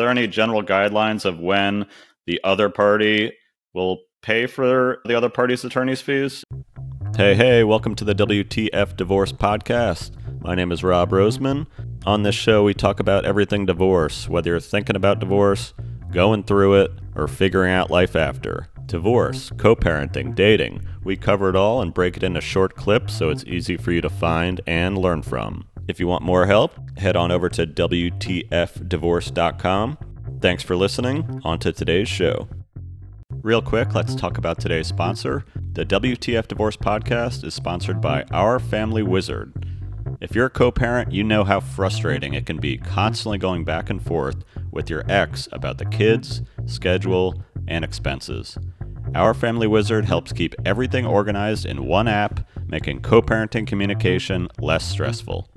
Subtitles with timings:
[0.00, 1.84] there any general guidelines of when
[2.26, 3.30] the other party
[3.74, 6.42] will pay for the other party's attorney's fees?
[7.18, 10.12] Hey, hey, welcome to the WTF Divorce Podcast.
[10.40, 11.66] My name is Rob Roseman.
[12.06, 15.74] On this show, we talk about everything divorce, whether you're thinking about divorce,
[16.10, 18.68] going through it, or figuring out life after.
[18.86, 20.80] Divorce, co parenting, dating.
[21.04, 24.00] We cover it all and break it into short clips so it's easy for you
[24.00, 25.66] to find and learn from.
[25.90, 29.98] If you want more help, head on over to WTFdivorce.com.
[30.40, 31.40] Thanks for listening.
[31.44, 32.48] On to today's show.
[33.42, 35.44] Real quick, let's talk about today's sponsor.
[35.72, 39.66] The WTF Divorce Podcast is sponsored by Our Family Wizard.
[40.20, 43.90] If you're a co parent, you know how frustrating it can be constantly going back
[43.90, 48.56] and forth with your ex about the kids, schedule, and expenses.
[49.16, 54.88] Our Family Wizard helps keep everything organized in one app, making co parenting communication less
[54.88, 55.48] stressful.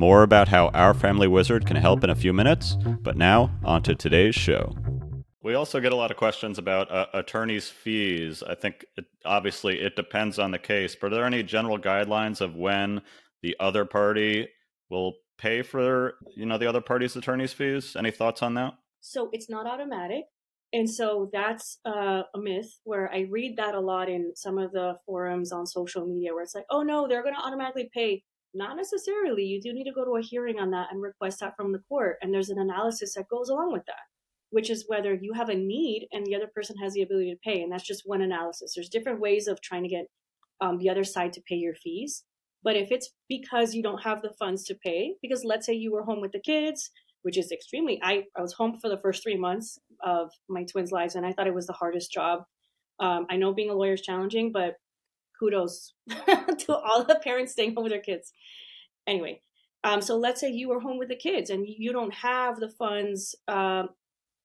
[0.00, 3.82] More about how Our Family Wizard can help in a few minutes, but now, on
[3.82, 4.74] to today's show.
[5.42, 8.42] We also get a lot of questions about uh, attorneys' fees.
[8.42, 12.40] I think it, obviously it depends on the case, but are there any general guidelines
[12.40, 13.02] of when
[13.42, 14.48] the other party
[14.88, 17.94] will pay for you know the other party's attorney's fees?
[17.94, 18.72] Any thoughts on that?
[19.02, 20.24] So it's not automatic.
[20.72, 24.72] And so that's uh, a myth where I read that a lot in some of
[24.72, 28.22] the forums on social media where it's like, oh no, they're going to automatically pay.
[28.52, 29.44] Not necessarily.
[29.44, 31.82] You do need to go to a hearing on that and request that from the
[31.88, 32.16] court.
[32.20, 34.02] And there's an analysis that goes along with that,
[34.50, 37.38] which is whether you have a need and the other person has the ability to
[37.48, 37.62] pay.
[37.62, 38.72] And that's just one analysis.
[38.74, 40.06] There's different ways of trying to get
[40.60, 42.24] um, the other side to pay your fees.
[42.62, 45.92] But if it's because you don't have the funds to pay, because let's say you
[45.92, 46.90] were home with the kids,
[47.22, 50.92] which is extremely, I, I was home for the first three months of my twins'
[50.92, 52.42] lives, and I thought it was the hardest job.
[52.98, 54.74] Um, I know being a lawyer is challenging, but
[55.40, 55.94] kudos
[56.58, 58.32] to all the parents staying home with their kids.
[59.06, 59.40] Anyway,
[59.82, 62.68] um, so let's say you were home with the kids and you don't have the
[62.68, 63.88] funds, um,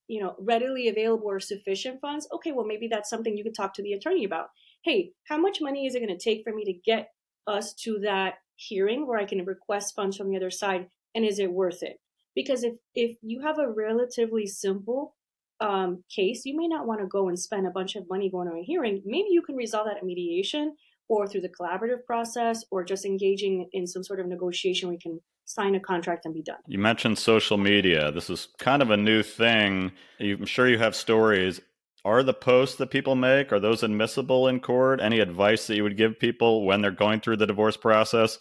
[0.07, 2.27] you know, readily available or sufficient funds.
[2.33, 4.47] Okay, well maybe that's something you could talk to the attorney about.
[4.83, 7.09] Hey, how much money is it going to take for me to get
[7.47, 11.39] us to that hearing where I can request funds from the other side, and is
[11.39, 11.99] it worth it?
[12.33, 15.15] Because if if you have a relatively simple
[15.59, 18.49] um, case, you may not want to go and spend a bunch of money going
[18.49, 19.01] to a hearing.
[19.05, 20.75] Maybe you can resolve that at mediation
[21.07, 25.19] or through the collaborative process or just engaging in some sort of negotiation we can
[25.45, 26.57] sign a contract and be done.
[26.67, 28.11] You mentioned social media.
[28.11, 29.91] This is kind of a new thing.
[30.19, 31.61] I'm sure you have stories.
[32.03, 35.01] Are the posts that people make are those admissible in court?
[35.01, 38.37] Any advice that you would give people when they're going through the divorce process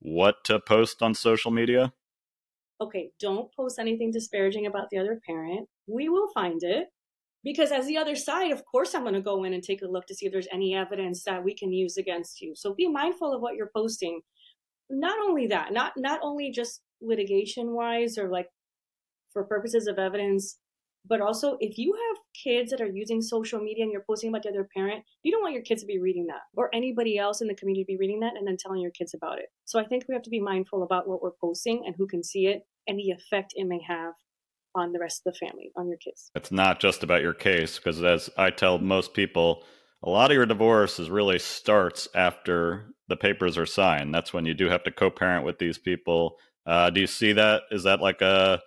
[0.00, 1.92] what to post on social media?
[2.80, 5.68] Okay, don't post anything disparaging about the other parent.
[5.86, 6.88] We will find it
[7.44, 9.86] because as the other side of course i'm going to go in and take a
[9.86, 12.54] look to see if there's any evidence that we can use against you.
[12.56, 14.20] So be mindful of what you're posting.
[14.90, 18.48] Not only that not not only just litigation wise or like
[19.32, 20.58] for purposes of evidence
[21.06, 24.42] but also if you have kids that are using social media and you're posting about
[24.42, 27.42] the other parent you don't want your kids to be reading that or anybody else
[27.42, 29.46] in the community to be reading that and then telling your kids about it.
[29.64, 32.22] So i think we have to be mindful about what we're posting and who can
[32.22, 34.14] see it and the effect it may have
[34.74, 36.30] on the rest of the family, on your kids.
[36.34, 39.64] It's not just about your case, because as I tell most people,
[40.02, 44.14] a lot of your divorce is really starts after the papers are signed.
[44.14, 46.36] That's when you do have to co-parent with these people.
[46.66, 47.62] Uh, do you see that?
[47.70, 48.60] Is that like a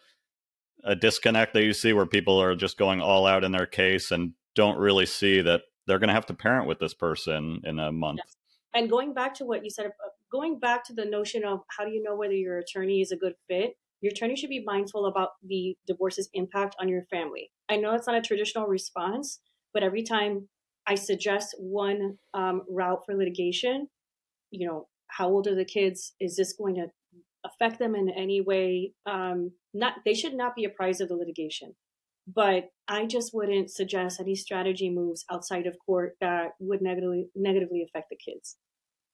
[0.83, 4.11] a disconnect that you see where people are just going all out in their case
[4.11, 7.79] and don't really see that they're going to have to parent with this person in
[7.79, 8.19] a month?
[8.23, 8.35] Yes.
[8.73, 9.91] And going back to what you said,
[10.31, 13.17] going back to the notion of how do you know whether your attorney is a
[13.17, 13.73] good fit?
[14.01, 17.51] Your attorney should be mindful about the divorce's impact on your family.
[17.69, 19.39] I know it's not a traditional response,
[19.73, 20.47] but every time
[20.87, 23.87] I suggest one um, route for litigation,
[24.51, 26.13] you know, how old are the kids?
[26.19, 26.87] Is this going to
[27.45, 28.93] affect them in any way?
[29.05, 31.75] Um, not they should not be apprised of the litigation,
[32.27, 37.83] but I just wouldn't suggest any strategy moves outside of court that would negatively negatively
[37.83, 38.57] affect the kids.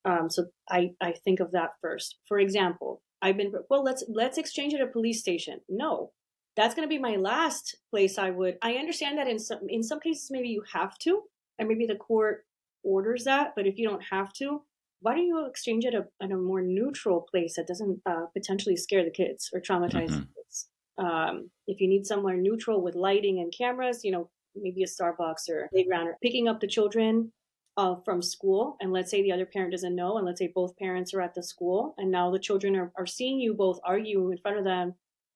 [0.06, 2.18] Um, so I I think of that first.
[2.28, 3.84] For example, I've been well.
[3.84, 5.62] Let's let's exchange it at a police station.
[5.70, 6.12] No,
[6.58, 8.18] that's going to be my last place.
[8.18, 8.58] I would.
[8.62, 11.22] I understand that in some in some cases maybe you have to,
[11.58, 12.46] and maybe the court
[12.84, 13.54] orders that.
[13.56, 14.62] But if you don't have to,
[15.00, 18.26] why don't you exchange it at a, at a more neutral place that doesn't uh,
[18.34, 20.20] potentially scare the kids or traumatize mm-hmm.
[20.20, 20.68] the kids?
[20.98, 25.50] Um, if you need somewhere neutral with lighting and cameras, you know, maybe a Starbucks
[25.50, 27.32] or playground or picking up the children
[27.76, 30.78] uh, from school and let's say the other parent doesn't know and let's say both
[30.78, 34.30] parents are at the school and now the children are, are seeing you both argue
[34.32, 34.96] in front of them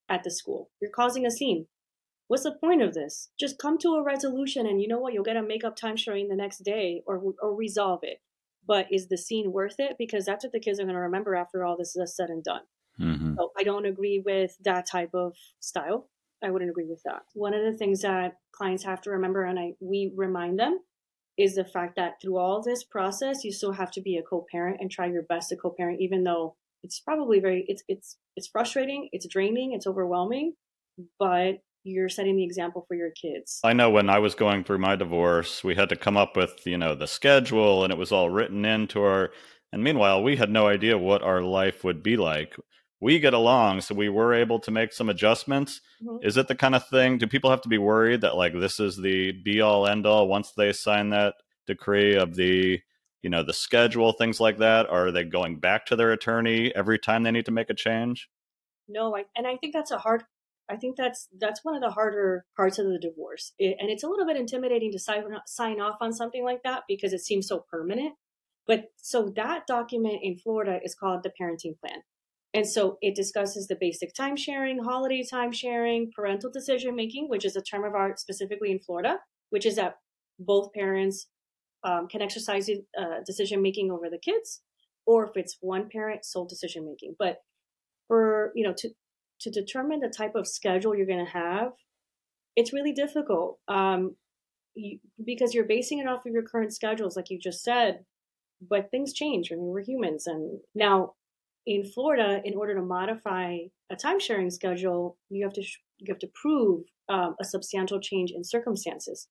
[0.10, 0.70] at the school.
[0.80, 1.68] You're causing a scene.
[2.28, 3.30] What's the point of this?
[3.40, 5.14] Just come to a resolution and you know what?
[5.14, 8.22] You'll get a makeup time showing the next day or, or resolve it.
[8.68, 9.96] But is the scene worth it?
[9.98, 12.44] Because that's what the kids are going to remember after all this is said and
[12.44, 12.62] done.
[13.00, 13.36] Mm-hmm.
[13.38, 16.10] so i don't agree with that type of style.
[16.44, 17.24] I wouldn't agree with that.
[17.34, 20.80] One of the things that clients have to remember, and I we remind them,
[21.38, 24.78] is the fact that through all this process, you still have to be a co-parent
[24.80, 29.10] and try your best to co-parent, even though it's probably very it's it's it's frustrating,
[29.12, 30.54] it's draining, it's overwhelming,
[31.20, 33.60] but you're setting the example for your kids.
[33.64, 36.66] I know when I was going through my divorce, we had to come up with,
[36.66, 39.32] you know, the schedule and it was all written into our
[39.72, 42.56] and meanwhile, we had no idea what our life would be like.
[43.00, 45.82] We get along, so we were able to make some adjustments.
[46.04, 46.26] Mm-hmm.
[46.26, 47.18] Is it the kind of thing?
[47.18, 50.28] Do people have to be worried that like this is the be all end all
[50.28, 51.36] once they sign that
[51.68, 52.80] decree of the
[53.22, 56.98] you know the schedule things like that are they going back to their attorney every
[56.98, 58.30] time they need to make a change
[58.88, 60.24] no I, and i think that's a hard
[60.70, 64.04] I think that's that's one of the harder parts of the divorce, it, and it's
[64.04, 67.48] a little bit intimidating to sign sign off on something like that because it seems
[67.48, 68.16] so permanent.
[68.66, 72.02] But so that document in Florida is called the parenting plan,
[72.54, 77.46] and so it discusses the basic time sharing, holiday time sharing, parental decision making, which
[77.46, 79.98] is a term of art specifically in Florida, which is that
[80.40, 81.28] both parents
[81.84, 84.62] um, can exercise uh, decision making over the kids,
[85.06, 87.16] or if it's one parent, sole decision making.
[87.20, 87.38] But
[88.08, 88.90] for you know to
[89.42, 91.74] to determine the type of schedule you're going to have,
[92.56, 94.16] it's really difficult um,
[94.74, 98.06] you, because you're basing it off of your current schedules, like you just said.
[98.60, 99.52] But things change.
[99.52, 101.14] I mean, we're humans, and now
[101.68, 103.58] in Florida, in order to modify
[103.92, 108.00] a time sharing schedule, you have to sh- you have to prove um, a substantial
[108.00, 109.28] change in circumstances,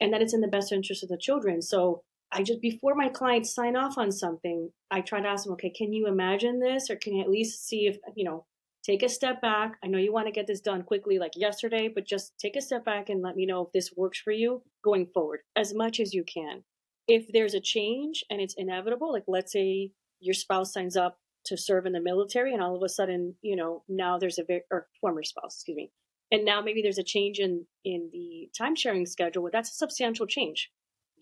[0.00, 1.62] and that it's in the best interest of the children.
[1.62, 2.02] So
[2.32, 5.70] I just before my clients sign off on something, I try to ask them, okay,
[5.70, 8.44] can you imagine this, or can you at least see if you know
[8.84, 9.74] take a step back.
[9.82, 12.60] I know you want to get this done quickly, like yesterday, but just take a
[12.60, 15.98] step back and let me know if this works for you going forward as much
[15.98, 16.62] as you can.
[17.08, 21.56] If there's a change and it's inevitable, like let's say your spouse signs up to
[21.56, 24.62] serve in the military and all of a sudden, you know, now there's a very,
[24.70, 25.90] or former spouse, excuse me,
[26.30, 29.74] and now maybe there's a change in in the time sharing schedule well that's a
[29.74, 30.70] substantial change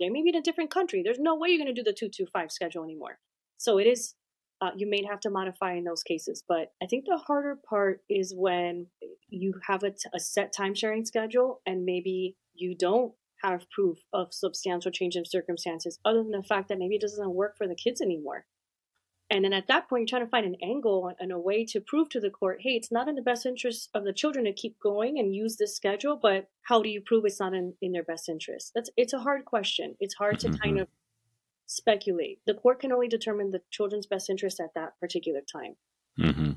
[0.00, 1.92] they may be in a different country there's no way you're going to do the
[1.92, 3.18] 225 schedule anymore
[3.58, 4.14] so it is
[4.60, 6.42] uh, you may have to modify in those cases.
[6.46, 8.86] But I think the harder part is when
[9.28, 13.12] you have a, t- a set time sharing schedule and maybe you don't
[13.42, 17.34] have proof of substantial change in circumstances other than the fact that maybe it doesn't
[17.34, 18.46] work for the kids anymore.
[19.30, 21.80] And then at that point, you're trying to find an angle and a way to
[21.80, 24.52] prove to the court, hey, it's not in the best interest of the children to
[24.52, 27.92] keep going and use this schedule, but how do you prove it's not in, in
[27.92, 28.72] their best interest?
[28.74, 29.96] That's it's a hard question.
[29.98, 30.62] It's hard to mm-hmm.
[30.62, 30.88] kind of
[31.66, 32.40] speculate.
[32.46, 35.76] The court can only determine the children's best interest at that particular time.
[36.20, 36.52] Mm-hmm.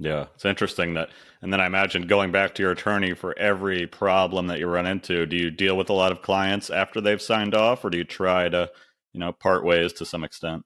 [0.00, 1.10] Yeah, it's interesting that.
[1.42, 4.86] And then I imagine going back to your attorney for every problem that you run
[4.86, 5.26] into.
[5.26, 8.04] Do you deal with a lot of clients after they've signed off, or do you
[8.04, 8.70] try to,
[9.12, 10.64] you know, part ways to some extent?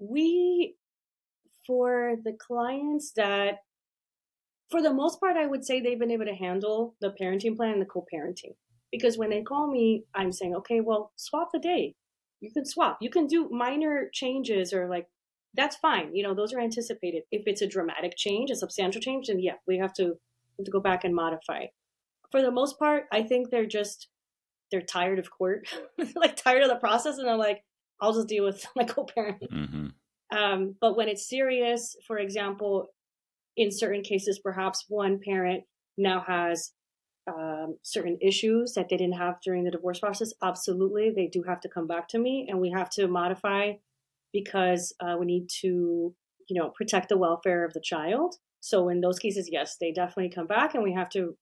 [0.00, 0.74] We,
[1.66, 3.58] for the clients that,
[4.70, 7.72] for the most part, I would say they've been able to handle the parenting plan
[7.72, 8.54] and the co-parenting.
[8.90, 11.94] Because when they call me, I'm saying, okay, well, swap the day
[12.40, 12.98] you can swap.
[13.00, 15.06] You can do minor changes or like
[15.54, 16.14] that's fine.
[16.14, 17.24] You know, those are anticipated.
[17.30, 20.04] If it's a dramatic change, a substantial change, then yeah, we have to
[20.58, 21.66] have to go back and modify.
[22.30, 24.08] For the most part, I think they're just
[24.70, 25.68] they're tired of court,
[26.14, 27.62] like tired of the process, and they're like,
[28.00, 29.42] I'll just deal with my co-parent.
[29.50, 30.36] Mm-hmm.
[30.36, 32.88] Um, but when it's serious, for example,
[33.56, 35.64] in certain cases, perhaps one parent
[35.98, 36.72] now has
[37.28, 41.60] um, certain issues that they didn't have during the divorce process, absolutely, they do have
[41.60, 43.72] to come back to me, and we have to modify
[44.32, 46.14] because uh, we need to,
[46.48, 48.36] you know, protect the welfare of the child.
[48.60, 51.36] So in those cases, yes, they definitely come back, and we have to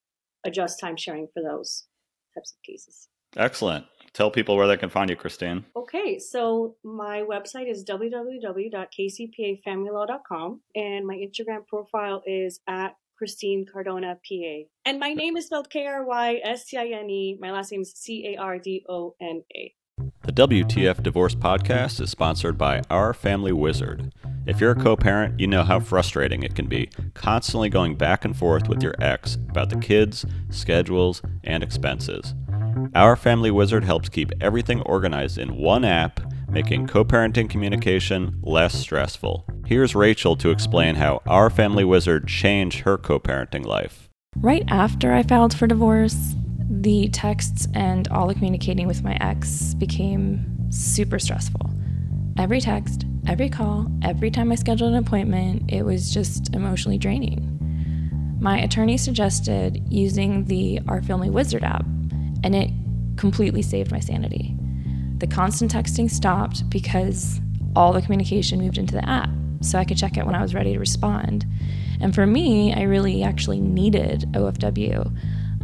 [0.44, 1.86] adjust time sharing for those
[2.34, 3.08] types of cases.
[3.36, 3.86] Excellent.
[4.12, 5.64] Tell people where they can find you, Krystine.
[5.76, 14.62] Okay, so my website is www.kcpafamilylaw.com, and my Instagram profile is at Krystine Cardona, PA.
[14.84, 17.36] And my name is spelled K R Y S T I N E.
[17.40, 19.74] My last name is C A R D O N A.
[20.22, 24.12] The WTF Divorce Podcast is sponsored by Our Family Wizard.
[24.46, 28.24] If you're a co parent, you know how frustrating it can be constantly going back
[28.24, 32.34] and forth with your ex about the kids, schedules, and expenses.
[32.94, 38.74] Our Family Wizard helps keep everything organized in one app, making co parenting communication less
[38.74, 39.46] stressful.
[39.66, 44.08] Here's Rachel to explain how Our Family Wizard changed her co parenting life.
[44.36, 46.34] Right after I filed for divorce,
[46.70, 51.70] the texts and all the communicating with my ex became super stressful.
[52.38, 57.56] Every text, every call, every time I scheduled an appointment, it was just emotionally draining.
[58.40, 61.84] My attorney suggested using the Our Family Wizard app,
[62.44, 62.70] and it
[63.16, 64.56] completely saved my sanity.
[65.18, 67.40] The constant texting stopped because
[67.74, 69.30] all the communication moved into the app
[69.60, 71.46] so I could check it when I was ready to respond.
[72.00, 75.16] And for me, I really actually needed OFW.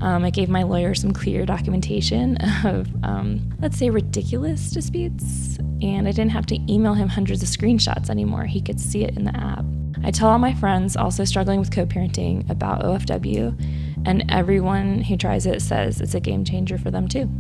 [0.03, 6.09] Um, I gave my lawyer some clear documentation of, um, let's say, ridiculous disputes, and
[6.09, 8.45] I didn't have to email him hundreds of screenshots anymore.
[8.45, 9.65] He could see it in the app.
[10.03, 13.59] I tell all my friends also struggling with co parenting about OFW,
[14.05, 17.31] and everyone who tries it says it's a game changer for them too.